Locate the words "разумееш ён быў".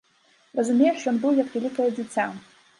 0.59-1.37